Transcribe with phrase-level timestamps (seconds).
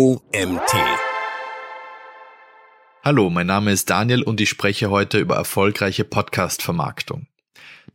[0.00, 0.76] OMT.
[3.02, 7.26] Hallo, mein Name ist Daniel und ich spreche heute über erfolgreiche Podcast-Vermarktung.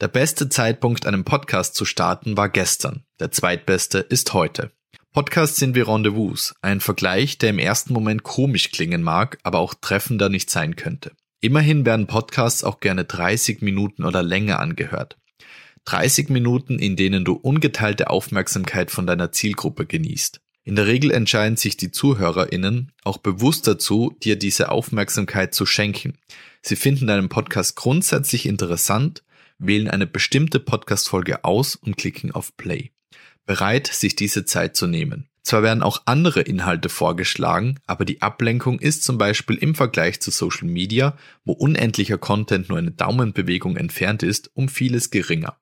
[0.02, 3.06] Der beste Zeitpunkt, einen Podcast zu starten, war gestern.
[3.22, 4.74] Der zweitbeste ist heute.
[5.14, 9.74] Podcasts sind wie Rendezvous, ein Vergleich, der im ersten Moment komisch klingen mag, aber auch
[9.74, 11.14] treffender nicht sein könnte.
[11.40, 15.16] Immerhin werden Podcasts auch gerne 30 Minuten oder länger angehört.
[15.86, 20.43] 30 Minuten, in denen du ungeteilte Aufmerksamkeit von deiner Zielgruppe genießt.
[20.66, 26.18] In der Regel entscheiden sich die ZuhörerInnen auch bewusst dazu, dir diese Aufmerksamkeit zu schenken.
[26.62, 29.24] Sie finden deinen Podcast grundsätzlich interessant,
[29.58, 32.92] wählen eine bestimmte Podcast-Folge aus und klicken auf Play.
[33.46, 35.28] Bereit, sich diese Zeit zu nehmen.
[35.44, 40.32] Zwar werden auch andere Inhalte vorgeschlagen, aber die Ablenkung ist zum Beispiel im Vergleich zu
[40.32, 45.58] Social Media, wo unendlicher Content nur eine Daumenbewegung entfernt ist, um vieles geringer.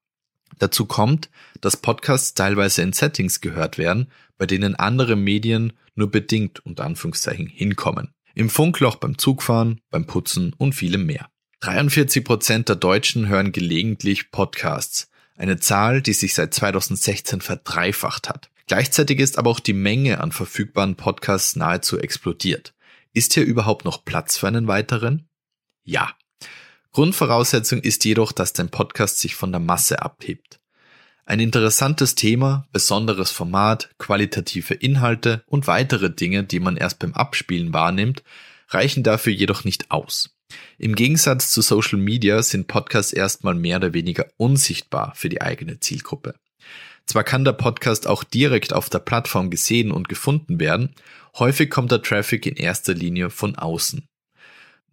[0.61, 6.63] Dazu kommt, dass Podcasts teilweise in Settings gehört werden, bei denen andere Medien nur bedingt
[6.63, 8.13] unter Anführungszeichen hinkommen.
[8.35, 11.31] Im Funkloch beim Zugfahren, beim Putzen und vielem mehr.
[11.61, 15.09] 43 Prozent der Deutschen hören gelegentlich Podcasts.
[15.35, 18.51] Eine Zahl, die sich seit 2016 verdreifacht hat.
[18.67, 22.75] Gleichzeitig ist aber auch die Menge an verfügbaren Podcasts nahezu explodiert.
[23.13, 25.27] Ist hier überhaupt noch Platz für einen weiteren?
[25.83, 26.11] Ja.
[26.93, 30.59] Grundvoraussetzung ist jedoch, dass dein Podcast sich von der Masse abhebt.
[31.25, 37.73] Ein interessantes Thema, besonderes Format, qualitative Inhalte und weitere Dinge, die man erst beim Abspielen
[37.73, 38.23] wahrnimmt,
[38.67, 40.35] reichen dafür jedoch nicht aus.
[40.77, 45.79] Im Gegensatz zu Social Media sind Podcasts erstmal mehr oder weniger unsichtbar für die eigene
[45.79, 46.35] Zielgruppe.
[47.05, 50.93] Zwar kann der Podcast auch direkt auf der Plattform gesehen und gefunden werden,
[51.39, 54.07] häufig kommt der Traffic in erster Linie von außen.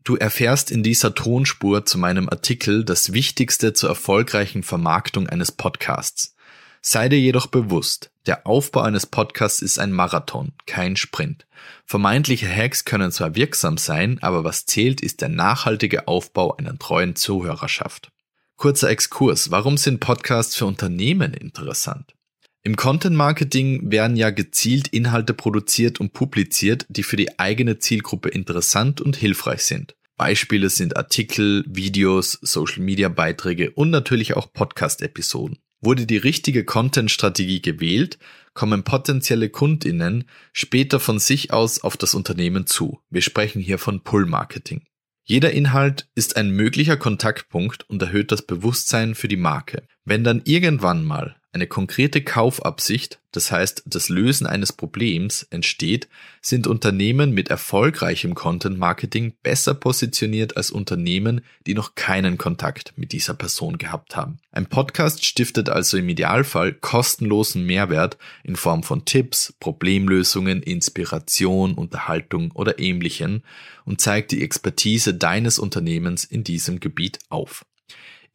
[0.09, 6.35] Du erfährst in dieser Tonspur zu meinem Artikel das Wichtigste zur erfolgreichen Vermarktung eines Podcasts.
[6.81, 11.47] Sei dir jedoch bewusst, der Aufbau eines Podcasts ist ein Marathon, kein Sprint.
[11.85, 17.15] Vermeintliche Hacks können zwar wirksam sein, aber was zählt, ist der nachhaltige Aufbau einer treuen
[17.15, 18.11] Zuhörerschaft.
[18.57, 22.15] Kurzer Exkurs, warum sind Podcasts für Unternehmen interessant?
[22.63, 28.31] Im Content Marketing werden ja gezielt Inhalte produziert und publiziert, die für die eigene Zielgruppe
[28.31, 29.98] interessant und hilfreich sind.
[30.19, 35.59] Beispiele sind Artikel, Videos, Social Media Beiträge und natürlich auch Podcast Episoden.
[35.81, 38.19] Wurde die richtige Content-Strategie gewählt,
[38.53, 43.01] kommen potenzielle Kundinnen später von sich aus auf das Unternehmen zu.
[43.11, 44.83] Wir sprechen hier von Pull-Marketing.
[45.23, 49.87] Jeder Inhalt ist ein möglicher Kontaktpunkt und erhöht das Bewusstsein für die Marke.
[50.05, 56.09] Wenn dann irgendwann mal eine konkrete Kaufabsicht, das heißt das Lösen eines Problems, entsteht,
[56.43, 63.13] sind Unternehmen mit erfolgreichem Content Marketing besser positioniert als Unternehmen, die noch keinen Kontakt mit
[63.13, 64.39] dieser Person gehabt haben.
[64.53, 72.53] Ein Podcast stiftet also im Idealfall kostenlosen Mehrwert in Form von Tipps, Problemlösungen, Inspiration, Unterhaltung
[72.53, 73.43] oder ähnlichen
[73.85, 77.65] und zeigt die Expertise deines Unternehmens in diesem Gebiet auf.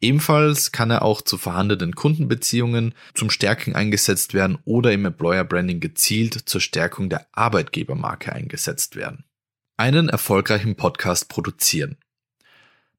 [0.04, 5.80] Ebenfalls kann er auch zu vorhandenen Kundenbeziehungen zum Stärken eingesetzt werden oder im Employer Branding
[5.80, 9.24] gezielt zur Stärkung der Arbeitgebermarke eingesetzt werden.
[9.78, 11.96] Einen erfolgreichen Podcast produzieren.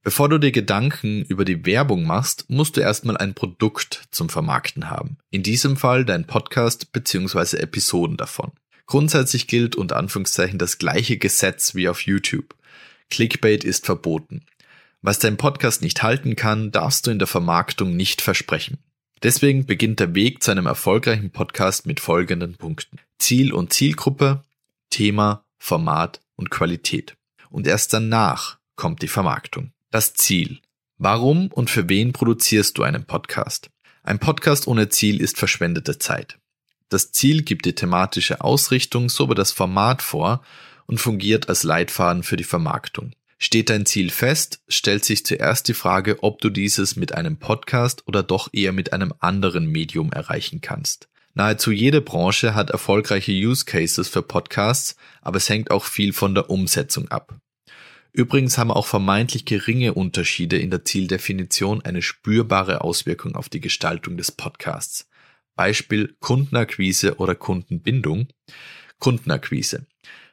[0.02, 4.90] Bevor du dir Gedanken über die Werbung machst, musst du erstmal ein Produkt zum Vermarkten
[4.90, 5.20] haben.
[5.30, 7.58] In diesem Fall dein Podcast bzw.
[7.58, 8.52] Episoden davon.
[8.88, 12.56] Grundsätzlich gilt unter Anführungszeichen das gleiche Gesetz wie auf YouTube.
[13.12, 14.44] Clickbait ist verboten.
[15.08, 18.80] Was dein Podcast nicht halten kann, darfst du in der Vermarktung nicht versprechen.
[19.22, 22.98] Deswegen beginnt der Weg zu einem erfolgreichen Podcast mit folgenden Punkten.
[23.20, 24.44] Ziel und Zielgruppe,
[24.90, 27.16] Thema, Format und Qualität.
[27.52, 29.74] Und erst danach kommt die Vermarktung.
[29.92, 30.60] Das Ziel.
[30.98, 33.70] Warum und für wen produzierst du einen Podcast?
[34.02, 36.40] Ein Podcast ohne Ziel ist verschwendete Zeit.
[36.90, 40.44] Das Ziel gibt die thematische Ausrichtung sowie das Format vor
[40.88, 43.12] und fungiert als Leitfaden für die Vermarktung.
[43.38, 48.04] Steht dein Ziel fest, stellt sich zuerst die Frage, ob du dieses mit einem Podcast
[48.08, 51.10] oder doch eher mit einem anderen Medium erreichen kannst.
[51.34, 56.34] Nahezu jede Branche hat erfolgreiche Use Cases für Podcasts, aber es hängt auch viel von
[56.34, 57.38] der Umsetzung ab.
[58.14, 64.16] Übrigens haben auch vermeintlich geringe Unterschiede in der Zieldefinition eine spürbare Auswirkung auf die Gestaltung
[64.16, 65.10] des Podcasts.
[65.58, 68.30] Beispiel Kundenakquise oder Kundenbindung.
[69.00, 69.86] Kundenakquise.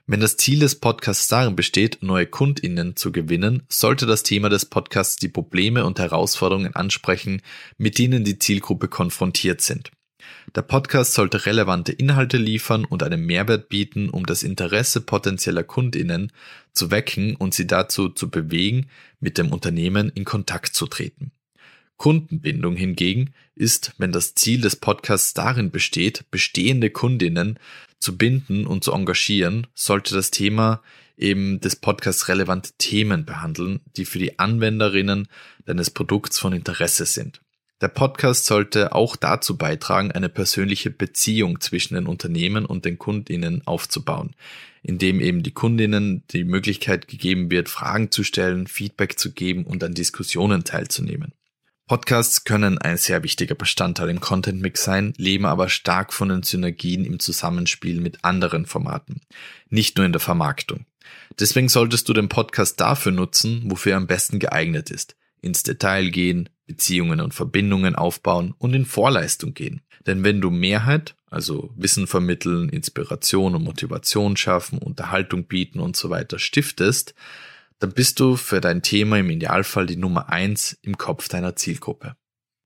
[0.07, 4.67] Wenn das Ziel des Podcasts darin besteht, neue KundInnen zu gewinnen, sollte das Thema des
[4.67, 7.41] Podcasts die Probleme und Herausforderungen ansprechen,
[7.79, 9.93] mit denen die Zielgruppe konfrontiert sind.
[10.57, 16.33] Der Podcast sollte relevante Inhalte liefern und einen Mehrwert bieten, um das Interesse potenzieller KundInnen
[16.73, 18.89] zu wecken und sie dazu zu bewegen,
[19.21, 21.31] mit dem Unternehmen in Kontakt zu treten.
[21.97, 27.59] Kundenbindung hingegen ist, wenn das Ziel des Podcasts darin besteht, bestehende Kundinnen
[27.99, 30.83] zu binden und zu engagieren, sollte das Thema
[31.17, 35.29] eben des Podcasts relevante Themen behandeln, die für die Anwenderinnen
[35.65, 37.41] deines Produkts von Interesse sind.
[37.81, 43.67] Der Podcast sollte auch dazu beitragen, eine persönliche Beziehung zwischen den Unternehmen und den Kundinnen
[43.67, 44.37] aufzubauen,
[44.83, 49.83] indem eben die Kundinnen die Möglichkeit gegeben wird, Fragen zu stellen, Feedback zu geben und
[49.83, 51.33] an Diskussionen teilzunehmen.
[51.93, 56.43] Podcasts können ein sehr wichtiger Bestandteil im Content Mix sein, leben aber stark von den
[56.43, 59.21] Synergien im Zusammenspiel mit anderen Formaten,
[59.69, 60.87] nicht nur in der Vermarktung.
[61.39, 65.17] Deswegen solltest du den Podcast dafür nutzen, wofür er am besten geeignet ist.
[65.43, 69.83] Ins Detail gehen, Beziehungen und Verbindungen aufbauen und in Vorleistung gehen.
[70.07, 76.09] Denn wenn du Mehrheit, also Wissen vermitteln, Inspiration und Motivation schaffen, Unterhaltung bieten und so
[76.09, 77.15] weiter stiftest,
[77.83, 82.15] dann bist du für dein Thema im Idealfall die Nummer eins im Kopf deiner Zielgruppe.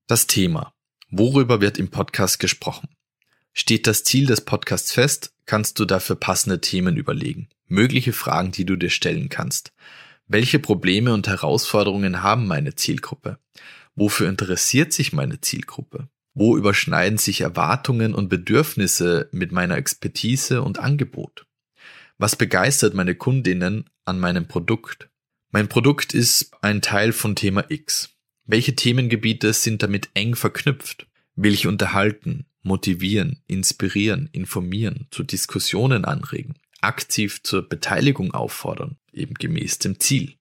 [0.07, 0.75] Das Thema.
[1.09, 2.91] Worüber wird im Podcast gesprochen?
[3.55, 7.49] Steht das Ziel des Podcasts fest, kannst du dafür passende Themen überlegen.
[7.67, 9.73] Mögliche Fragen, die du dir stellen kannst.
[10.27, 13.39] Welche Probleme und Herausforderungen haben meine Zielgruppe?
[13.95, 16.11] Wofür interessiert sich meine Zielgruppe?
[16.35, 21.47] Wo überschneiden sich Erwartungen und Bedürfnisse mit meiner Expertise und Angebot?
[22.19, 25.11] Was begeistert meine Kundinnen an meinem Produkt?
[25.51, 28.11] Mein Produkt ist ein Teil von Thema X.
[28.47, 31.07] Welche Themengebiete sind damit eng verknüpft?
[31.35, 39.79] Will ich unterhalten, motivieren, inspirieren, informieren, zu Diskussionen anregen, aktiv zur Beteiligung auffordern, eben gemäß
[39.79, 40.37] dem Ziel?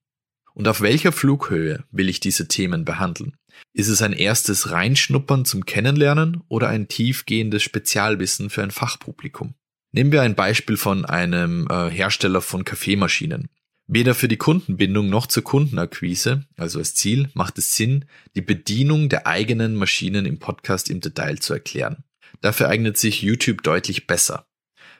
[0.53, 3.35] Und auf welcher Flughöhe will ich diese Themen behandeln?
[3.73, 9.55] Ist es ein erstes Reinschnuppern zum Kennenlernen oder ein tiefgehendes Spezialwissen für ein Fachpublikum?
[9.95, 13.47] Nehmen wir ein Beispiel von einem äh, Hersteller von Kaffeemaschinen.
[13.87, 18.03] Weder für die Kundenbindung noch zur Kundenakquise, also als Ziel, macht es Sinn,
[18.35, 22.03] die Bedienung der eigenen Maschinen im Podcast im Detail zu erklären.
[22.41, 24.49] Dafür eignet sich YouTube deutlich besser.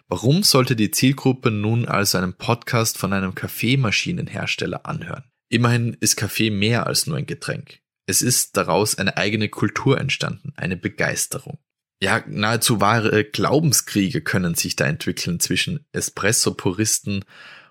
[0.08, 5.26] Warum sollte die Zielgruppe nun also einen Podcast von einem Kaffeemaschinenhersteller anhören?
[5.50, 7.82] Immerhin ist Kaffee mehr als nur ein Getränk.
[8.06, 11.58] Es ist daraus eine eigene Kultur entstanden, eine Begeisterung.
[12.02, 17.24] Ja, nahezu wahre Glaubenskriege können sich da entwickeln zwischen Espresso-Puristen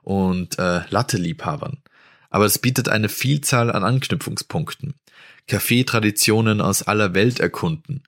[0.02, 1.82] und äh, Latte-Liebhabern.
[2.30, 4.94] Aber es bietet eine Vielzahl an Anknüpfungspunkten.
[5.46, 8.02] Kaffeetraditionen aus aller Welt erkunden,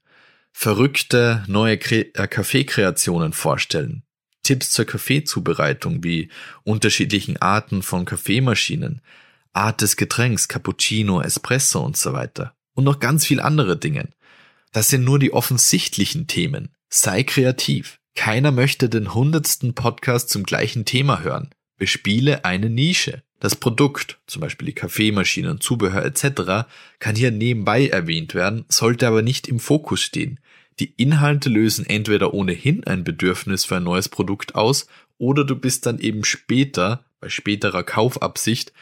[0.52, 4.02] verrückte neue Kre äh, Kaffeekreationen vorstellen,
[4.42, 6.30] Tipps zur Kaffeezubereitung wie
[6.64, 9.02] unterschiedlichen Arten von Kaffeemaschinen,
[9.52, 12.54] Art des Getränks, Cappuccino, Espresso und so weiter.
[12.72, 14.08] Und noch ganz viel andere Dinge.
[14.76, 16.68] Das sind nur die offensichtlichen Themen.
[16.90, 17.98] Sei kreativ.
[18.14, 21.48] Keiner möchte den hundertsten Podcast zum gleichen Thema hören.
[21.78, 23.22] Bespiele eine Nische.
[23.40, 26.68] Das Produkt, zum Beispiel die Kaffeemaschine und Zubehör etc.,
[26.98, 30.40] kann hier nebenbei erwähnt werden, sollte aber nicht im Fokus stehen.
[30.78, 35.86] Die Inhalte lösen entweder ohnehin ein Bedürfnis für ein neues Produkt aus, oder du bist
[35.86, 38.74] dann eben später, bei späterer Kaufabsicht,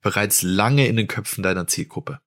[0.00, 2.20] bereits lange in den Köpfen deiner Zielgruppe.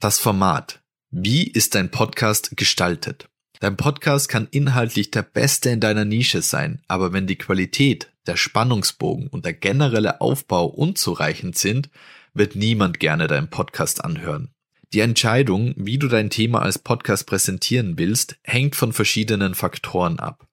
[0.00, 0.81] Das Format.
[1.14, 3.28] Wie ist dein Podcast gestaltet?
[3.60, 8.38] Dein Podcast kann inhaltlich der beste in deiner Nische sein, aber wenn die Qualität, der
[8.38, 11.90] Spannungsbogen und der generelle Aufbau unzureichend sind,
[12.32, 14.54] wird niemand gerne deinen Podcast anhören.
[14.94, 20.48] Die Entscheidung, wie du dein Thema als Podcast präsentieren willst, hängt von verschiedenen Faktoren ab.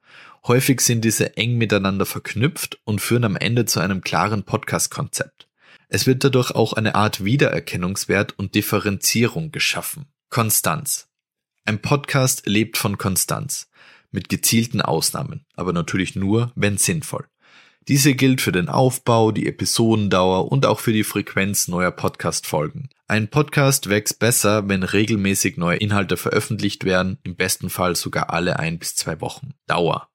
[0.46, 5.48] Häufig sind diese eng miteinander verknüpft und führen am Ende zu einem klaren Podcast-Konzept.
[5.88, 10.08] Es wird dadurch auch eine Art Wiedererkennungswert und Differenzierung geschaffen.
[10.32, 11.08] Konstanz.
[11.66, 13.68] Ein Podcast lebt von Konstanz,
[14.12, 17.26] mit gezielten Ausnahmen, aber natürlich nur, wenn sinnvoll.
[17.88, 22.90] Diese gilt für den Aufbau, die Episodendauer und auch für die Frequenz neuer Podcast-Folgen.
[23.08, 28.60] Ein Podcast wächst besser, wenn regelmäßig neue Inhalte veröffentlicht werden, im besten Fall sogar alle
[28.60, 29.56] ein bis zwei Wochen.
[29.66, 30.10] Dauer.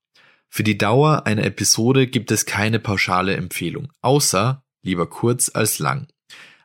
[0.49, 6.07] Für die Dauer einer Episode gibt es keine pauschale Empfehlung, außer lieber kurz als lang.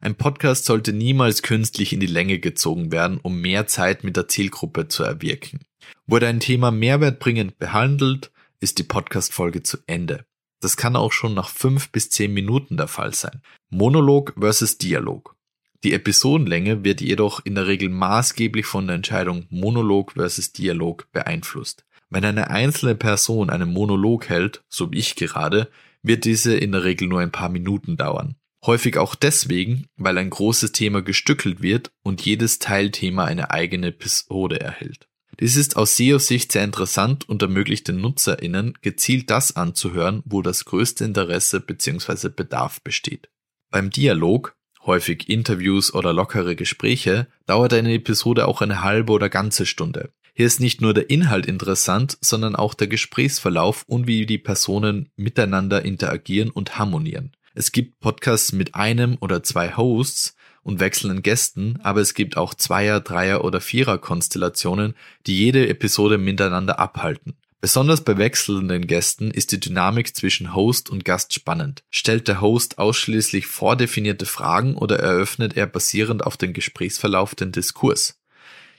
[0.01, 4.29] Ein Podcast sollte niemals künstlich in die Länge gezogen werden, um mehr Zeit mit der
[4.29, 5.59] Zielgruppe zu erwirken.
[6.07, 10.25] Wurde ein Thema mehrwertbringend behandelt, ist die Podcast-Folge zu Ende.
[10.61, 13.41] Das kann auch schon nach fünf bis zehn Minuten der Fall sein.
[13.69, 15.35] Monolog versus Dialog.
[15.83, 21.85] Die Episodenlänge wird jedoch in der Regel maßgeblich von der Entscheidung Monolog versus Dialog beeinflusst.
[22.09, 25.69] Wenn eine einzelne Person einen Monolog hält, so wie ich gerade,
[26.01, 28.35] wird diese in der Regel nur ein paar Minuten dauern.
[28.65, 34.59] Häufig auch deswegen, weil ein großes Thema gestückelt wird und jedes Teilthema eine eigene Episode
[34.59, 35.07] erhält.
[35.39, 40.65] Dies ist aus SEO-Sicht sehr interessant und ermöglicht den NutzerInnen, gezielt das anzuhören, wo das
[40.65, 42.27] größte Interesse bzw.
[42.27, 43.29] Bedarf besteht.
[43.71, 49.65] Beim Dialog, häufig Interviews oder lockere Gespräche, dauert eine Episode auch eine halbe oder ganze
[49.65, 50.11] Stunde.
[50.33, 55.09] Hier ist nicht nur der Inhalt interessant, sondern auch der Gesprächsverlauf und wie die Personen
[55.15, 57.31] miteinander interagieren und harmonieren.
[57.55, 62.53] Es gibt Podcasts mit einem oder zwei Hosts und wechselnden Gästen, aber es gibt auch
[62.53, 67.35] Zweier-, Dreier- oder Vierer-Konstellationen, die jede Episode miteinander abhalten.
[67.61, 71.83] Besonders bei wechselnden Gästen ist die Dynamik zwischen Host und Gast spannend.
[71.89, 78.21] Stellt der Host ausschließlich vordefinierte Fragen oder eröffnet er basierend auf den Gesprächsverlauf den Diskurs?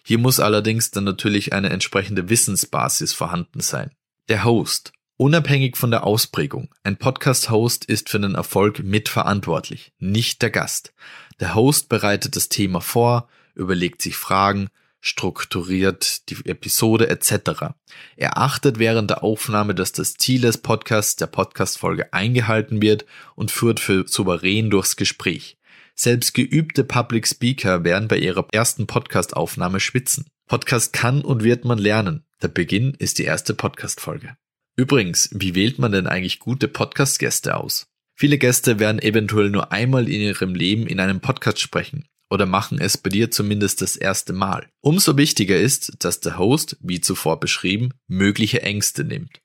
[0.02, 3.90] Hier muss allerdings dann natürlich eine entsprechende Wissensbasis vorhanden sein.
[4.30, 4.92] Der Host.
[5.20, 6.70] Unabhängig von der Ausprägung.
[6.82, 10.94] Ein Podcast-Host ist für den Erfolg mitverantwortlich, nicht der Gast.
[11.40, 14.68] Der Host bereitet das Thema vor, überlegt sich Fragen,
[15.02, 17.74] strukturiert die Episode etc.
[18.16, 23.50] Er achtet während der Aufnahme, dass das Ziel des Podcasts der Podcast-Folge eingehalten wird und
[23.50, 25.58] führt für souverän durchs Gespräch.
[25.94, 30.30] Selbst geübte Public Speaker werden bei ihrer ersten Podcast-Aufnahme schwitzen.
[30.46, 32.24] Podcast kann und wird man lernen.
[32.40, 34.38] Der Beginn ist die erste Podcast-Folge.
[34.76, 37.86] Übrigens, wie wählt man denn eigentlich gute Podcast-Gäste aus?
[38.14, 42.78] Viele Gäste werden eventuell nur einmal in ihrem Leben in einem Podcast sprechen oder machen
[42.80, 44.68] es bei dir zumindest das erste Mal.
[44.80, 49.40] Umso wichtiger ist, dass der Host, wie zuvor beschrieben, mögliche Ängste nimmt.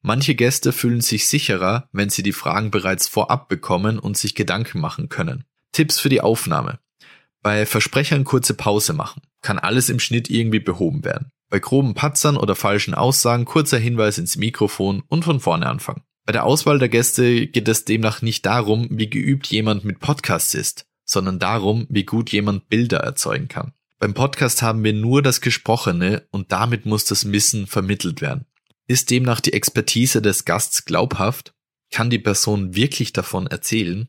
[0.00, 4.80] Manche Gäste fühlen sich sicherer, wenn sie die Fragen bereits vorab bekommen und sich Gedanken
[4.80, 5.44] machen können.
[5.70, 6.80] Tipps für die Aufnahme.
[7.40, 9.22] Bei Versprechern kurze Pause machen.
[9.42, 11.30] Kann alles im Schnitt irgendwie behoben werden.
[11.52, 16.00] Bei groben Patzern oder falschen Aussagen kurzer Hinweis ins Mikrofon und von vorne anfangen.
[16.24, 20.54] Bei der Auswahl der Gäste geht es demnach nicht darum, wie geübt jemand mit Podcasts
[20.54, 23.74] ist, sondern darum, wie gut jemand Bilder erzeugen kann.
[23.98, 28.46] Beim Podcast haben wir nur das Gesprochene und damit muss das Wissen vermittelt werden.
[28.86, 31.52] Ist demnach die Expertise des Gasts glaubhaft?
[31.90, 34.08] Kann die Person wirklich davon erzählen?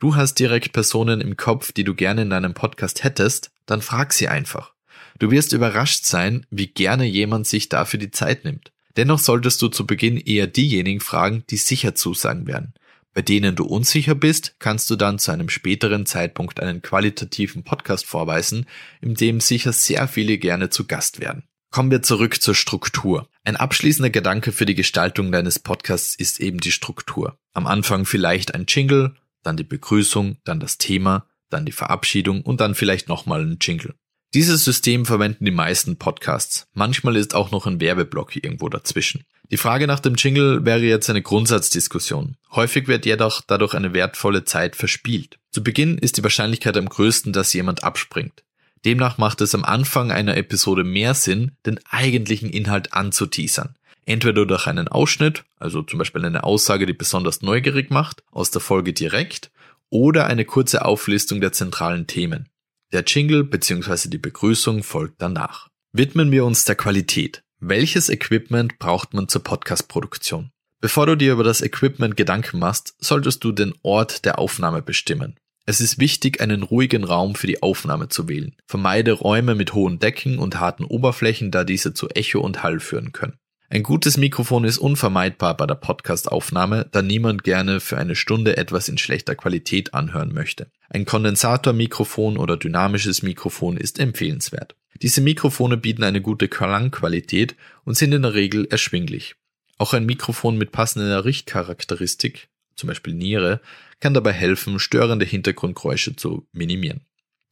[0.00, 4.12] Du hast direkt Personen im Kopf, die du gerne in deinem Podcast hättest, dann frag
[4.12, 4.75] sie einfach.
[5.18, 8.72] Du wirst überrascht sein, wie gerne jemand sich dafür die Zeit nimmt.
[8.96, 12.74] Dennoch solltest du zu Beginn eher diejenigen fragen, die sicher zusagen werden.
[13.12, 18.04] Bei denen du unsicher bist, kannst du dann zu einem späteren Zeitpunkt einen qualitativen Podcast
[18.04, 18.66] vorweisen,
[19.00, 21.44] in dem sicher sehr viele gerne zu Gast werden.
[21.70, 23.28] Kommen wir zurück zur Struktur.
[23.42, 27.38] Ein abschließender Gedanke für die Gestaltung deines Podcasts ist eben die Struktur.
[27.54, 32.60] Am Anfang vielleicht ein Jingle, dann die Begrüßung, dann das Thema, dann die Verabschiedung und
[32.60, 33.94] dann vielleicht nochmal ein Jingle.
[34.36, 36.66] Dieses System verwenden die meisten Podcasts.
[36.74, 39.24] Manchmal ist auch noch ein Werbeblock irgendwo dazwischen.
[39.50, 42.36] Die Frage nach dem Jingle wäre jetzt eine Grundsatzdiskussion.
[42.50, 45.38] Häufig wird jedoch dadurch eine wertvolle Zeit verspielt.
[45.52, 48.44] Zu Beginn ist die Wahrscheinlichkeit am größten, dass jemand abspringt.
[48.84, 53.74] Demnach macht es am Anfang einer Episode mehr Sinn, den eigentlichen Inhalt anzuteasern.
[54.04, 58.60] Entweder durch einen Ausschnitt, also zum Beispiel eine Aussage, die besonders neugierig macht, aus der
[58.60, 59.50] Folge direkt,
[59.88, 62.50] oder eine kurze Auflistung der zentralen Themen.
[62.92, 64.08] Der Jingle bzw.
[64.08, 65.68] die Begrüßung folgt danach.
[65.92, 67.42] Widmen wir uns der Qualität.
[67.58, 70.52] Welches Equipment braucht man zur Podcast-Produktion?
[70.80, 75.36] Bevor du dir über das Equipment Gedanken machst, solltest du den Ort der Aufnahme bestimmen.
[75.64, 78.54] Es ist wichtig, einen ruhigen Raum für die Aufnahme zu wählen.
[78.68, 83.10] Vermeide Räume mit hohen Decken und harten Oberflächen, da diese zu Echo und Hall führen
[83.10, 83.36] können.
[83.68, 88.88] Ein gutes Mikrofon ist unvermeidbar bei der Podcast-Aufnahme, da niemand gerne für eine Stunde etwas
[88.88, 90.70] in schlechter Qualität anhören möchte.
[90.88, 94.76] Ein Kondensatormikrofon oder dynamisches Mikrofon ist empfehlenswert.
[95.02, 99.34] Diese Mikrofone bieten eine gute Klangqualität und sind in der Regel erschwinglich.
[99.78, 103.60] Auch ein Mikrofon mit passender Richtcharakteristik, zum Beispiel Niere,
[103.98, 107.00] kann dabei helfen, störende Hintergrundgeräusche zu minimieren.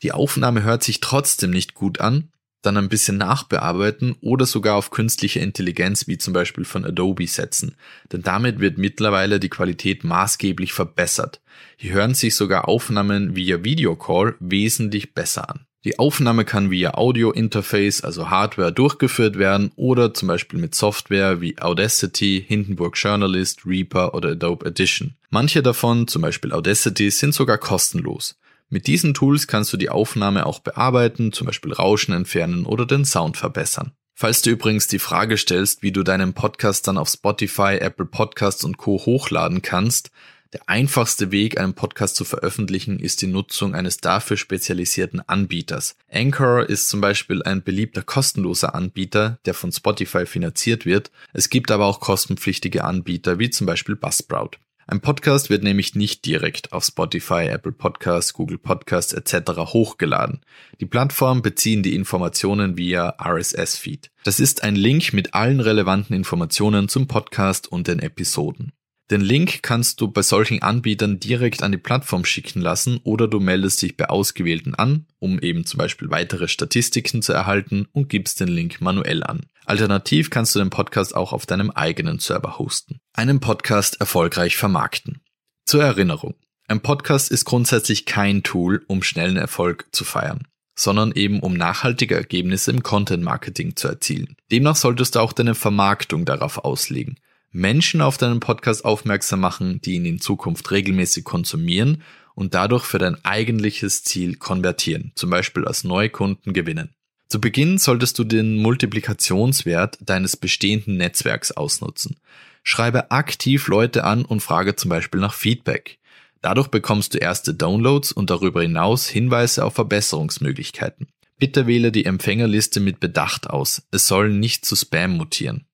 [0.02, 2.30] Die Aufnahme hört sich trotzdem nicht gut an,
[2.64, 7.76] dann ein bisschen nachbearbeiten oder sogar auf künstliche Intelligenz wie zum Beispiel von Adobe setzen,
[8.12, 11.40] denn damit wird mittlerweile die Qualität maßgeblich verbessert.
[11.76, 15.66] Hier hören sich sogar Aufnahmen via Videocall wesentlich besser an.
[15.84, 21.42] Die Aufnahme kann via Audio Interface, also Hardware, durchgeführt werden oder zum Beispiel mit Software
[21.42, 25.14] wie Audacity, Hindenburg Journalist, Reaper oder Adobe Edition.
[25.28, 28.38] Manche davon, zum Beispiel Audacity, sind sogar kostenlos.
[28.74, 33.04] Mit diesen Tools kannst du die Aufnahme auch bearbeiten, zum Beispiel Rauschen entfernen oder den
[33.04, 33.92] Sound verbessern.
[34.16, 38.64] Falls du übrigens die Frage stellst, wie du deinen Podcast dann auf Spotify, Apple Podcasts
[38.64, 40.10] und Co hochladen kannst,
[40.52, 45.94] der einfachste Weg, einen Podcast zu veröffentlichen, ist die Nutzung eines dafür spezialisierten Anbieters.
[46.12, 51.12] Anchor ist zum Beispiel ein beliebter kostenloser Anbieter, der von Spotify finanziert wird.
[51.32, 54.58] Es gibt aber auch kostenpflichtige Anbieter, wie zum Beispiel Buzzsprout.
[54.86, 59.52] Ein Podcast wird nämlich nicht direkt auf Spotify, Apple Podcasts, Google Podcasts etc.
[59.58, 60.40] hochgeladen.
[60.80, 64.10] Die Plattformen beziehen die Informationen via RSS-Feed.
[64.24, 68.72] Das ist ein Link mit allen relevanten Informationen zum Podcast und den Episoden.
[69.10, 73.38] Den Link kannst du bei solchen Anbietern direkt an die Plattform schicken lassen oder du
[73.38, 78.40] meldest dich bei Ausgewählten an, um eben zum Beispiel weitere Statistiken zu erhalten und gibst
[78.40, 79.44] den Link manuell an.
[79.66, 82.98] Alternativ kannst du den Podcast auch auf deinem eigenen Server hosten.
[83.12, 85.20] Einen Podcast erfolgreich vermarkten.
[85.66, 86.34] Zur Erinnerung.
[86.66, 92.14] Ein Podcast ist grundsätzlich kein Tool, um schnellen Erfolg zu feiern, sondern eben um nachhaltige
[92.14, 94.36] Ergebnisse im Content Marketing zu erzielen.
[94.50, 97.18] Demnach solltest du auch deine Vermarktung darauf auslegen.
[97.54, 102.02] Menschen auf deinen Podcast aufmerksam machen, die ihn in Zukunft regelmäßig konsumieren
[102.34, 106.90] und dadurch für dein eigentliches Ziel konvertieren, zum Beispiel als neue Kunden gewinnen.
[107.28, 112.16] Zu Beginn solltest du den Multiplikationswert deines bestehenden Netzwerks ausnutzen.
[112.64, 116.00] Schreibe aktiv Leute an und frage zum Beispiel nach Feedback.
[116.42, 121.06] Dadurch bekommst du erste Downloads und darüber hinaus Hinweise auf Verbesserungsmöglichkeiten.
[121.38, 123.86] Bitte wähle die Empfängerliste mit Bedacht aus.
[123.92, 125.66] Es soll nicht zu Spam mutieren.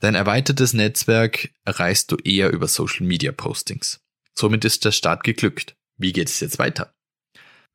[0.00, 4.00] Dein erweitertes Netzwerk erreichst du eher über Social Media Postings.
[4.34, 5.74] Somit ist der Start geglückt.
[5.96, 6.92] Wie geht es jetzt weiter?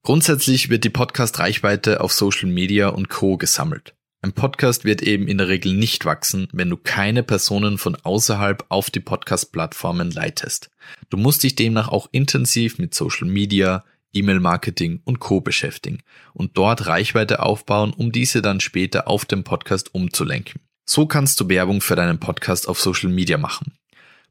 [0.04, 3.38] Grundsätzlich wird die Podcast-Reichweite auf Social Media und Co.
[3.38, 3.96] gesammelt.
[4.22, 8.66] Ein Podcast wird eben in der Regel nicht wachsen, wenn du keine Personen von außerhalb
[8.70, 10.70] auf die Podcast-Plattformen leitest.
[11.10, 15.42] Du musst dich demnach auch intensiv mit Social Media, E-Mail-Marketing und Co.
[15.42, 16.04] beschäftigen
[16.36, 20.62] und dort Reichweite aufbauen, um diese dann später auf dem Podcast umzulenken.
[20.94, 23.72] So kannst du Werbung für deinen Podcast auf Social Media machen.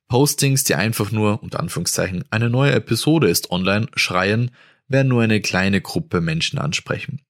[0.08, 4.50] Postings, die einfach nur, unter Anführungszeichen, eine neue Episode ist online, schreien,
[4.86, 7.22] werden nur eine kleine Gruppe Menschen ansprechen.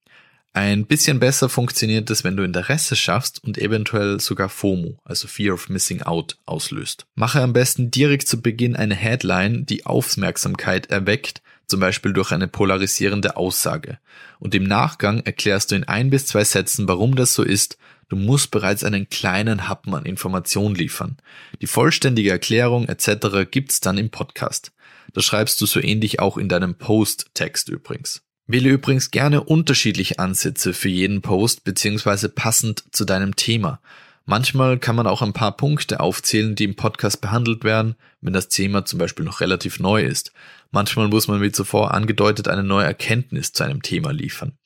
[0.51, 5.53] Ein bisschen besser funktioniert es, wenn du Interesse schaffst und eventuell sogar FOMO, also Fear
[5.53, 7.05] of Missing Out, auslöst.
[7.15, 12.49] Mache am besten direkt zu Beginn eine Headline, die Aufmerksamkeit erweckt, zum Beispiel durch eine
[12.49, 13.97] polarisierende Aussage.
[14.39, 17.77] Und im Nachgang erklärst du in ein bis zwei Sätzen, warum das so ist
[18.11, 21.15] Du musst bereits einen kleinen Happen an Informationen liefern.
[21.61, 23.49] Die vollständige Erklärung etc.
[23.49, 24.73] gibt's dann im Podcast.
[25.13, 28.21] Das schreibst du so ähnlich auch in deinem Post-Text übrigens.
[28.47, 32.27] Wähle übrigens gerne unterschiedliche Ansätze für jeden Post bzw.
[32.27, 33.79] passend zu deinem Thema.
[34.25, 38.49] Manchmal kann man auch ein paar Punkte aufzählen, die im Podcast behandelt werden, wenn das
[38.49, 40.33] Thema zum Beispiel noch relativ neu ist.
[40.71, 44.57] Manchmal muss man wie zuvor angedeutet eine neue Erkenntnis zu einem Thema liefern.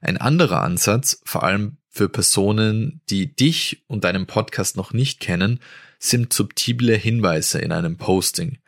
[0.00, 5.60] Ein anderer Ansatz, vor allem für Personen, die dich und deinen Podcast noch nicht kennen,
[5.98, 8.58] sind subtile Hinweise in einem Posting.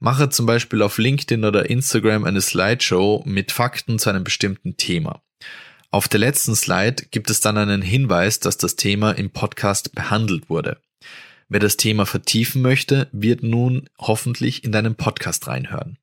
[0.00, 5.22] Mache zum Beispiel auf LinkedIn oder Instagram eine Slideshow mit Fakten zu einem bestimmten Thema.
[5.92, 10.50] Auf der letzten Slide gibt es dann einen Hinweis, dass das Thema im Podcast behandelt
[10.50, 10.78] wurde.
[11.48, 15.98] Wer das Thema vertiefen möchte, wird nun hoffentlich in deinen Podcast reinhören.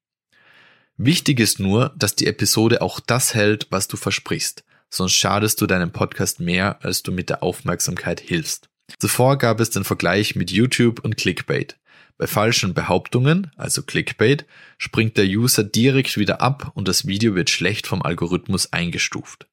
[0.96, 5.68] Wichtig ist nur, dass die Episode auch das hält, was du versprichst sonst schadest du
[5.68, 8.70] deinem Podcast mehr, als du mit der Aufmerksamkeit hilfst.
[8.98, 11.78] Zuvor gab es den Vergleich mit YouTube und Clickbait.
[12.18, 14.46] Bei falschen Behauptungen, also Clickbait,
[14.78, 19.48] springt der User direkt wieder ab und das Video wird schlecht vom Algorithmus eingestuft.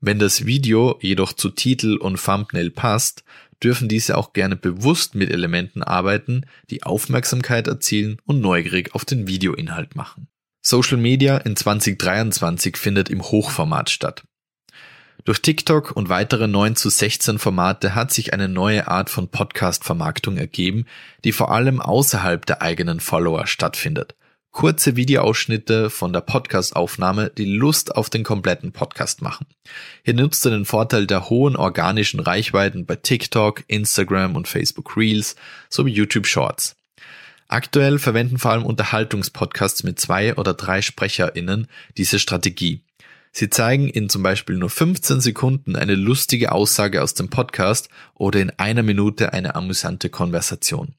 [0.00, 3.24] Wenn das Video jedoch zu Titel und Thumbnail passt,
[3.62, 9.26] dürfen diese auch gerne bewusst mit Elementen arbeiten, die Aufmerksamkeit erzielen und neugierig auf den
[9.26, 10.28] Videoinhalt machen.
[10.60, 14.24] Social Media in 2023 findet im Hochformat statt.
[15.24, 20.36] Durch TikTok und weitere 9 zu 16 Formate hat sich eine neue Art von Podcast-Vermarktung
[20.38, 20.86] ergeben,
[21.24, 24.14] die vor allem außerhalb der eigenen Follower stattfindet.
[24.50, 29.46] Kurze Videoausschnitte von der Podcast-Aufnahme, die Lust auf den kompletten Podcast machen.
[30.04, 35.36] Hier nutzt du den Vorteil der hohen organischen Reichweiten bei TikTok, Instagram und Facebook Reels
[35.68, 36.74] sowie YouTube Shorts.
[37.48, 42.82] Aktuell verwenden vor allem Unterhaltungspodcasts mit zwei oder drei SprecherInnen diese Strategie.
[43.32, 48.40] Sie zeigen in zum Beispiel nur 15 Sekunden eine lustige Aussage aus dem Podcast oder
[48.40, 50.94] in einer Minute eine amüsante Konversation.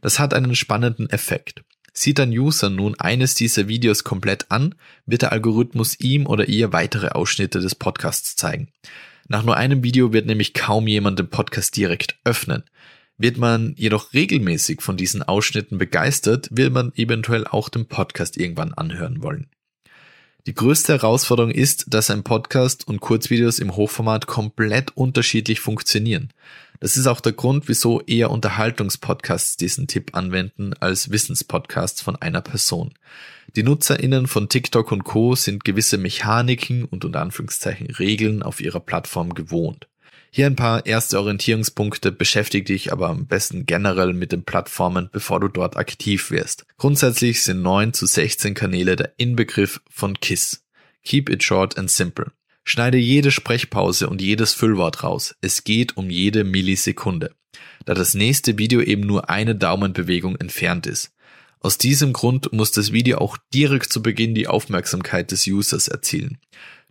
[0.00, 1.62] Das hat einen spannenden Effekt.
[1.94, 6.72] Sieht ein User nun eines dieser Videos komplett an, wird der Algorithmus ihm oder ihr
[6.72, 8.68] weitere Ausschnitte des Podcasts zeigen.
[9.28, 12.64] Nach nur einem Video wird nämlich kaum jemand den Podcast direkt öffnen.
[13.18, 18.72] Wird man jedoch regelmäßig von diesen Ausschnitten begeistert, wird man eventuell auch den Podcast irgendwann
[18.72, 19.48] anhören wollen.
[20.46, 26.30] Die größte Herausforderung ist, dass ein Podcast und Kurzvideos im Hochformat komplett unterschiedlich funktionieren.
[26.80, 32.40] Das ist auch der Grund, wieso eher Unterhaltungspodcasts diesen Tipp anwenden als Wissenspodcasts von einer
[32.40, 32.92] Person.
[33.54, 35.36] Die NutzerInnen von TikTok und Co.
[35.36, 39.86] sind gewisse Mechaniken und unter Anführungszeichen Regeln auf ihrer Plattform gewohnt.
[40.34, 45.40] Hier ein paar erste Orientierungspunkte, beschäftige dich aber am besten generell mit den Plattformen, bevor
[45.40, 46.64] du dort aktiv wirst.
[46.78, 50.64] Grundsätzlich sind 9 zu 16 Kanäle der Inbegriff von KISS.
[51.04, 52.32] Keep it short and simple.
[52.64, 55.34] Schneide jede Sprechpause und jedes Füllwort raus.
[55.42, 57.34] Es geht um jede Millisekunde.
[57.84, 61.12] Da das nächste Video eben nur eine Daumenbewegung entfernt ist.
[61.60, 66.38] Aus diesem Grund muss das Video auch direkt zu Beginn die Aufmerksamkeit des Users erzielen.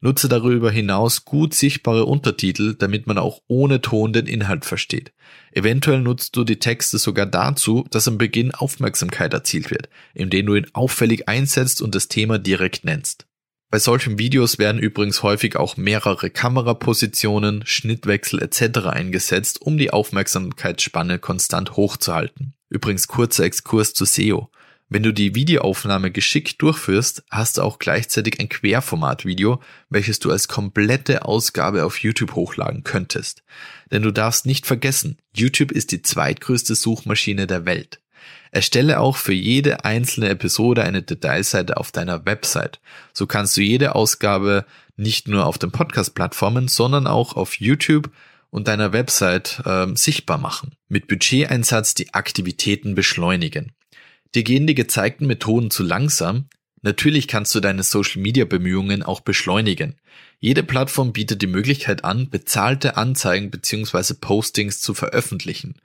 [0.02, 5.14] Nutze darüber hinaus gut sichtbare Untertitel, damit man auch ohne Ton den Inhalt versteht.
[5.52, 10.56] Eventuell nutzt du die Texte sogar dazu, dass am Beginn Aufmerksamkeit erzielt wird, indem du
[10.56, 13.28] ihn auffällig einsetzt und das Thema direkt nennst.
[13.70, 18.88] Bei solchen Videos werden übrigens häufig auch mehrere Kamerapositionen, Schnittwechsel etc.
[18.88, 22.54] eingesetzt, um die Aufmerksamkeitsspanne konstant hochzuhalten.
[22.70, 24.50] Übrigens kurzer Exkurs zu SEO.
[24.94, 30.50] Wenn du die Videoaufnahme geschickt durchführst, hast du auch gleichzeitig ein Querformat-Video, welches du als
[30.50, 33.42] komplette Ausgabe auf YouTube hochladen könntest.
[33.90, 38.02] Denn du darfst nicht vergessen, YouTube ist die zweitgrößte Suchmaschine der Welt.
[38.52, 42.82] Erstelle auch für jede einzelne Episode eine Detailseite auf deiner Website.
[43.14, 44.66] So kannst du jede Ausgabe
[44.98, 48.12] nicht nur auf den Podcast-Plattformen, sondern auch auf YouTube
[48.50, 50.76] und deiner Website äh, sichtbar machen.
[50.90, 53.72] Mit Budgeteinsatz die Aktivitäten beschleunigen.
[54.34, 56.48] Dir gehen die gezeigten Methoden zu langsam?
[56.84, 59.98] Natürlich kannst du deine Social-Media-Bemühungen auch beschleunigen.
[60.40, 64.16] Jede Plattform bietet die Möglichkeit an, bezahlte Anzeigen bzw.
[64.20, 65.76] Postings zu veröffentlichen.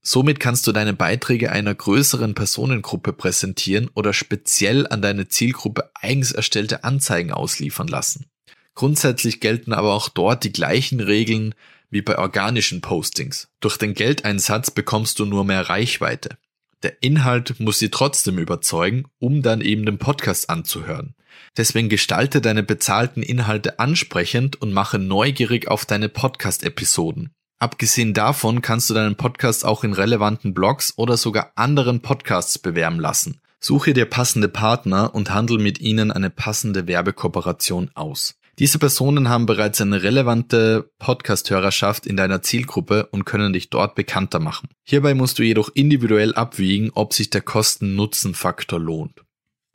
[0.00, 6.32] Somit kannst du deine Beiträge einer größeren Personengruppe präsentieren oder speziell an deine Zielgruppe eigens
[6.32, 8.26] erstellte Anzeigen ausliefern lassen.
[8.74, 11.54] Grundsätzlich gelten aber auch dort die gleichen Regeln
[11.90, 13.48] wie bei organischen Postings.
[13.60, 16.38] Durch den Geldeinsatz bekommst du nur mehr Reichweite.
[16.82, 21.14] Der Inhalt muss sie trotzdem überzeugen, um dann eben den Podcast anzuhören.
[21.56, 27.30] Deswegen gestalte deine bezahlten Inhalte ansprechend und mache neugierig auf deine Podcast-Episoden.
[27.58, 33.00] Abgesehen davon kannst du deinen Podcast auch in relevanten Blogs oder sogar anderen Podcasts bewerben
[33.00, 33.40] lassen.
[33.60, 38.38] Suche dir passende Partner und handel mit ihnen eine passende Werbekooperation aus.
[38.58, 44.38] Diese Personen haben bereits eine relevante Podcast-Hörerschaft in deiner Zielgruppe und können dich dort bekannter
[44.38, 44.70] machen.
[44.82, 49.26] Hierbei musst du jedoch individuell abwiegen, ob sich der Kosten-Nutzen-Faktor lohnt.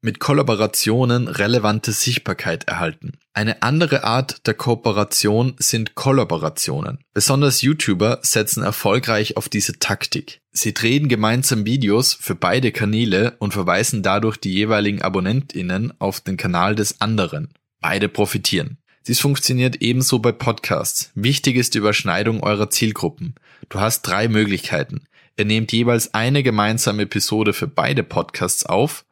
[0.04, 3.20] Mit Kollaborationen relevante Sichtbarkeit erhalten.
[3.34, 6.98] Eine andere Art der Kooperation sind Kollaborationen.
[7.14, 10.42] Besonders YouTuber setzen erfolgreich auf diese Taktik.
[10.52, 16.36] Sie drehen gemeinsam Videos für beide Kanäle und verweisen dadurch die jeweiligen AbonnentInnen auf den
[16.36, 17.54] Kanal des anderen.
[17.82, 18.78] Beide profitieren.
[19.08, 21.12] Dies funktioniert ebenso bei Podcasts.
[21.16, 23.34] Wichtig ist die Überschneidung eurer Zielgruppen.
[23.70, 25.08] Du hast drei Möglichkeiten.
[25.38, 29.04] Ihr nehmt jeweils eine gemeinsame Episode für beide Podcasts auf.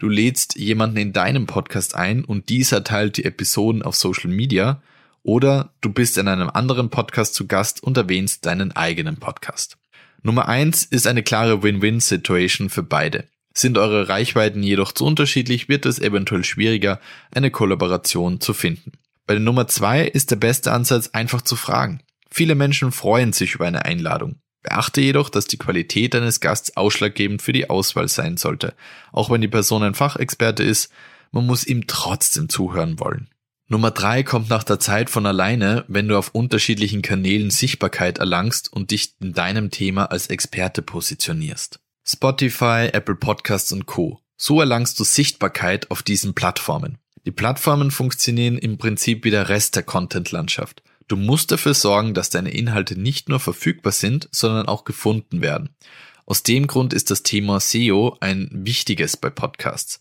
[0.00, 4.82] Du lädst jemanden in deinem Podcast ein und dieser teilt die Episoden auf Social Media.
[5.22, 9.78] Oder du bist in einem anderen Podcast zu Gast und erwähnst deinen eigenen Podcast.
[10.22, 13.28] Nummer eins ist eine klare Win-Win-Situation für beide.
[13.54, 18.92] Sind eure Reichweiten jedoch zu unterschiedlich, wird es eventuell schwieriger, eine Kollaboration zu finden.
[19.26, 22.00] Bei der Nummer zwei ist der beste Ansatz einfach zu fragen.
[22.30, 24.36] Viele Menschen freuen sich über eine Einladung.
[24.62, 28.74] Beachte jedoch, dass die Qualität deines Gasts ausschlaggebend für die Auswahl sein sollte.
[29.12, 30.90] Auch wenn die Person ein Fachexperte ist,
[31.30, 33.28] man muss ihm trotzdem zuhören wollen.
[33.68, 38.72] Nummer drei kommt nach der Zeit von alleine, wenn du auf unterschiedlichen Kanälen Sichtbarkeit erlangst
[38.72, 41.78] und dich in deinem Thema als Experte positionierst.
[42.10, 44.18] Spotify, Apple Podcasts und Co.
[44.38, 46.96] So erlangst du Sichtbarkeit auf diesen Plattformen.
[47.26, 50.82] Die Plattformen funktionieren im Prinzip wie der Rest der Content-Landschaft.
[51.06, 55.68] Du musst dafür sorgen, dass deine Inhalte nicht nur verfügbar sind, sondern auch gefunden werden.
[56.24, 60.00] Aus dem Grund ist das Thema SEO ein wichtiges bei Podcasts.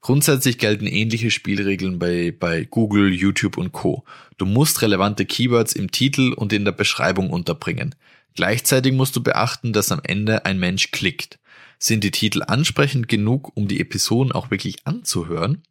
[0.00, 4.02] Grundsätzlich gelten ähnliche Spielregeln bei, bei Google, YouTube und Co.
[4.38, 7.94] Du musst relevante Keywords im Titel und in der Beschreibung unterbringen.
[8.34, 11.38] Gleichzeitig musst du beachten, dass am Ende ein Mensch klickt.
[11.86, 15.64] Sind die Titel ansprechend genug, um die Episoden auch wirklich anzuhören?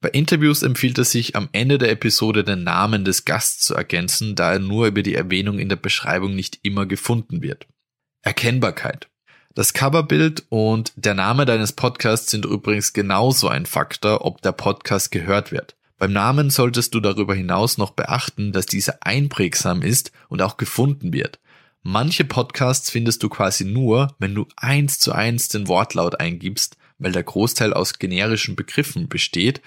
[0.00, 4.34] Bei Interviews empfiehlt es sich, am Ende der Episode den Namen des Gasts zu ergänzen,
[4.34, 7.68] da er nur über die Erwähnung in der Beschreibung nicht immer gefunden wird.
[8.22, 9.06] Erkennbarkeit.
[9.54, 15.12] Das Coverbild und der Name deines Podcasts sind übrigens genauso ein Faktor, ob der Podcast
[15.12, 15.76] gehört wird.
[15.96, 21.12] Beim Namen solltest du darüber hinaus noch beachten, dass dieser einprägsam ist und auch gefunden
[21.12, 21.38] wird.
[21.88, 27.12] Manche Podcasts findest du quasi nur, wenn du eins zu eins den Wortlaut eingibst, weil
[27.12, 29.62] der Großteil aus generischen Begriffen besteht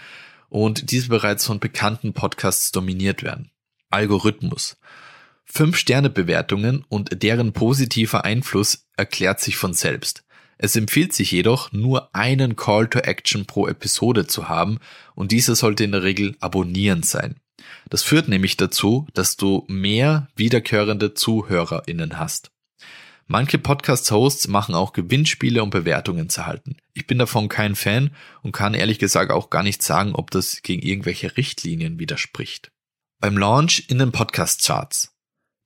[0.50, 3.52] und diese bereits von bekannten Podcasts dominiert werden.
[3.90, 4.76] Algorithmus.
[5.46, 10.26] Fünf-Sterne-Bewertungen und deren positiver Einfluss erklärt sich von selbst.
[10.58, 14.80] Es empfiehlt sich jedoch, nur einen Call to Action pro Episode zu haben
[15.16, 17.40] und dieser sollte in der Regel abonnieren sein.
[17.90, 22.52] Das führt nämlich dazu, dass du mehr wiederkehrende ZuhörerInnen hast.
[23.32, 26.78] Manche Podcast-Hosts machen auch Gewinnspiele, um Bewertungen zu erhalten.
[26.94, 28.10] Ich bin davon kein Fan
[28.42, 32.72] und kann ehrlich gesagt auch gar nicht sagen, ob das gegen irgendwelche Richtlinien widerspricht.
[33.20, 35.14] Beim Launch in den Podcast-Charts.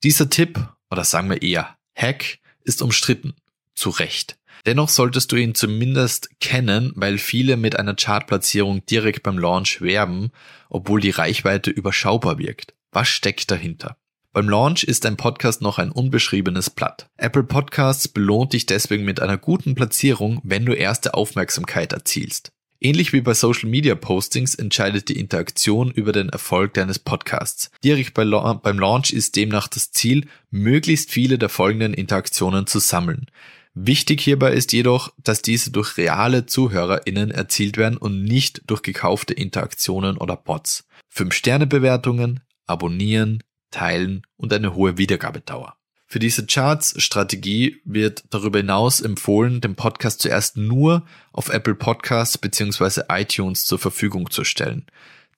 [0.03, 0.59] Dieser Tipp,
[0.91, 3.33] oder sagen wir eher Hack, ist umstritten.
[3.75, 4.37] Zu Recht.
[4.65, 10.31] Dennoch solltest du ihn zumindest kennen, weil viele mit einer Chartplatzierung direkt beim Launch werben,
[10.69, 12.73] obwohl die Reichweite überschaubar wirkt.
[12.91, 13.97] Was steckt dahinter?
[14.31, 17.07] Beim Launch ist dein Podcast noch ein unbeschriebenes Blatt.
[17.17, 22.51] Apple Podcasts belohnt dich deswegen mit einer guten Platzierung, wenn du erste Aufmerksamkeit erzielst.
[22.83, 27.71] Ähnlich wie bei Social Media Postings entscheidet die Interaktion über den Erfolg deines Podcasts.
[27.83, 32.79] Direkt bei La beim Launch ist demnach das Ziel, möglichst viele der folgenden Interaktionen zu
[32.79, 33.27] sammeln.
[33.75, 39.33] Wichtig hierbei ist jedoch, dass diese durch reale ZuhörerInnen erzielt werden und nicht durch gekaufte
[39.33, 40.87] Interaktionen oder Bots.
[41.11, 45.75] 5-Sterne-Bewertungen, abonnieren, teilen und eine hohe Wiedergabedauer.
[46.05, 53.01] Für diese Charts-Strategie wird darüber hinaus empfohlen, den Podcast zuerst nur auf Apple Podcasts bzw.
[53.09, 54.85] iTunes zur Verfügung zu stellen.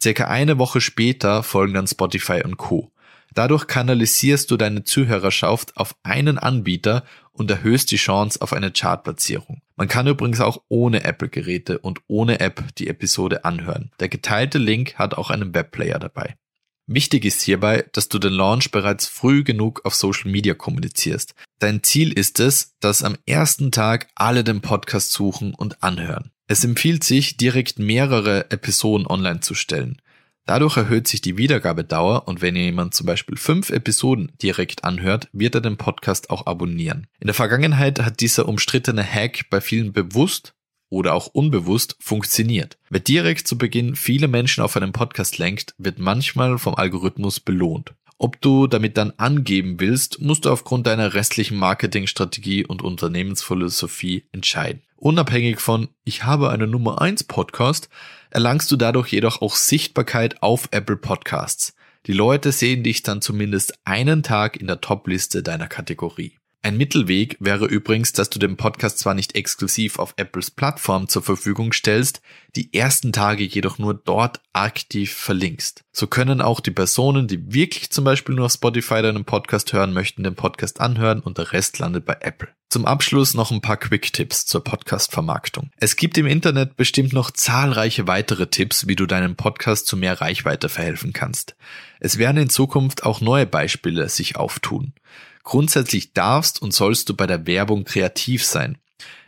[0.02, 2.92] Circa eine Woche später folgen dann Spotify und Co.
[3.36, 9.62] Dadurch kanalisierst du deine Zuhörerschaft auf einen Anbieter und erhöhst die Chance auf eine Chartplatzierung.
[9.76, 13.92] Man kann übrigens auch ohne Apple-Geräte und ohne App die Episode anhören.
[14.00, 16.36] Der geteilte Link hat auch einen Webplayer dabei.
[16.88, 21.34] Wichtig ist hierbei, dass du den Launch bereits früh genug auf Social Media kommunizierst.
[21.60, 26.32] Dein Ziel ist es, dass am ersten Tag alle den Podcast suchen und anhören.
[26.48, 30.00] Es empfiehlt sich, direkt mehrere Episoden online zu stellen.
[30.46, 35.56] Dadurch erhöht sich die Wiedergabedauer und wenn jemand zum Beispiel fünf Episoden direkt anhört, wird
[35.56, 37.08] er den Podcast auch abonnieren.
[37.20, 40.54] In der Vergangenheit hat dieser umstrittene Hack bei vielen bewusst
[40.90, 42.78] oder auch unbewusst funktioniert.
[42.90, 47.96] Wer direkt zu Beginn viele Menschen auf einen Podcast lenkt, wird manchmal vom Algorithmus belohnt.
[48.18, 54.84] Ob du damit dann angeben willst, musst du aufgrund deiner restlichen Marketingstrategie und Unternehmensphilosophie entscheiden.
[55.06, 57.90] Unabhängig von ich habe eine Nummer 1 Podcast,
[58.32, 61.76] erlangst du dadurch jedoch auch Sichtbarkeit auf Apple Podcasts.
[62.08, 66.40] Die Leute sehen dich dann zumindest einen Tag in der Top-Liste deiner Kategorie.
[66.64, 71.22] Ein Mittelweg wäre übrigens, dass du den Podcast zwar nicht exklusiv auf Apples Plattform zur
[71.22, 72.24] Verfügung stellst,
[72.56, 75.84] die ersten Tage jedoch nur dort aktiv verlinkst.
[75.92, 79.94] So können auch die Personen, die wirklich zum Beispiel nur auf Spotify deinen Podcast hören
[79.94, 82.50] möchten, den Podcast anhören und der Rest landet bei Apple.
[82.76, 85.72] Zum Abschluss noch ein paar Quick-Tipps zur Podcast-Vermarktung.
[85.78, 90.20] Es gibt im Internet bestimmt noch zahlreiche weitere Tipps, wie du deinem Podcast zu mehr
[90.20, 91.56] Reichweite verhelfen kannst.
[92.02, 94.92] Es werden in Zukunft auch neue Beispiele sich auftun.
[95.46, 98.78] Grundsätzlich darfst und sollst du bei der Werbung kreativ sein.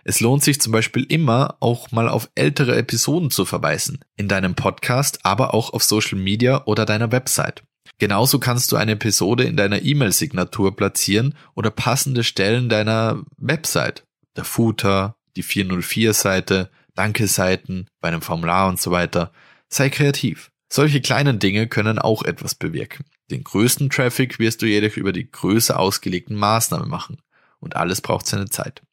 [0.03, 3.99] Es lohnt sich zum Beispiel immer, auch mal auf ältere Episoden zu verweisen.
[4.17, 7.63] In deinem Podcast, aber auch auf Social Media oder deiner Website.
[7.99, 14.05] Genauso kannst du eine Episode in deiner E-Mail-Signatur platzieren oder passende Stellen deiner Website.
[14.35, 19.31] Der Footer, die 404-Seite, Danke-Seiten, bei einem Formular und so weiter.
[19.69, 20.51] Sei kreativ.
[20.69, 23.05] Solche kleinen Dinge können auch etwas bewirken.
[23.31, 27.21] Den größten Traffic wirst du jedoch über die größer ausgelegten Maßnahmen machen.
[27.59, 28.83] Und alles braucht seine Zeit.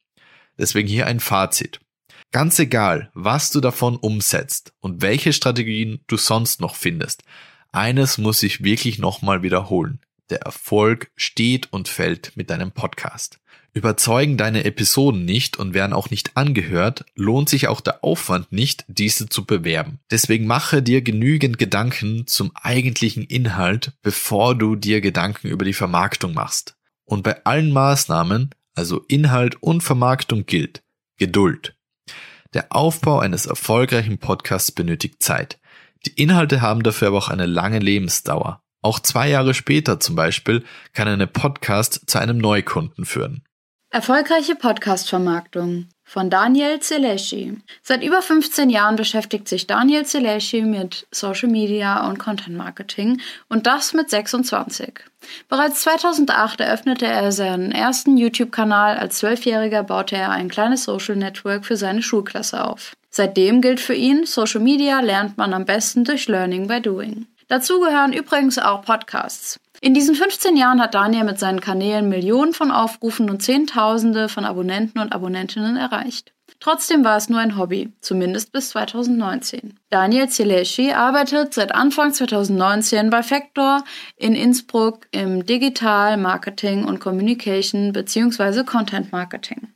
[0.57, 1.79] Deswegen hier ein Fazit.
[2.31, 7.23] Ganz egal, was du davon umsetzt und welche Strategien du sonst noch findest,
[7.75, 9.99] eines muss ich wirklich nochmal wiederholen.
[10.29, 13.39] Der Erfolg steht und fällt mit deinem Podcast.
[13.73, 18.85] Überzeugen deine Episoden nicht und werden auch nicht angehört, lohnt sich auch der Aufwand nicht,
[18.87, 19.99] diese zu bewerben.
[20.09, 26.33] Deswegen mache dir genügend Gedanken zum eigentlichen Inhalt, bevor du dir Gedanken über die Vermarktung
[26.33, 26.77] machst.
[27.03, 30.81] Und bei allen Maßnahmen, also Inhalt und Vermarktung gilt
[31.17, 31.75] Geduld.
[32.53, 35.59] Der Aufbau eines erfolgreichen Podcasts benötigt Zeit.
[36.05, 38.61] Die Inhalte haben dafür aber auch eine lange Lebensdauer.
[38.81, 40.63] Auch zwei Jahre später zum Beispiel
[40.93, 43.43] kann eine Podcast zu einem Neukunden führen.
[43.89, 47.57] Erfolgreiche Podcast-Vermarktung von Daniel Zeleschi.
[47.81, 53.67] Seit über 15 Jahren beschäftigt sich Daniel Zeleschi mit Social Media und Content Marketing und
[53.67, 54.99] das mit 26.
[55.47, 58.97] Bereits 2008 eröffnete er seinen ersten YouTube-Kanal.
[58.97, 62.95] Als Zwölfjähriger baute er ein kleines Social Network für seine Schulklasse auf.
[63.17, 67.27] Seitdem gilt für ihn, Social Media lernt man am besten durch Learning by Doing.
[67.47, 69.57] Dazu gehören übrigens auch Podcasts.
[69.79, 74.43] In diesen 15 Jahren hat Daniel mit seinen Kanälen Millionen von Aufrufen und Zehntausende von
[74.43, 76.33] Abonnenten und Abonnentinnen erreicht.
[76.59, 79.79] Trotzdem war es nur ein Hobby, zumindest bis 2019.
[79.89, 83.85] Daniel Zeleschi arbeitet seit Anfang 2019 bei Factor
[84.17, 88.65] in Innsbruck im Digital Marketing und Communication bzw.
[88.65, 89.69] Content Marketing.